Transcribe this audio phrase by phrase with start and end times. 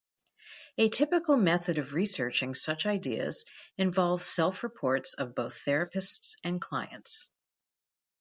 [0.79, 3.45] A typical method of researching such ideas
[3.77, 7.29] involves self-reports of both therapists and clients.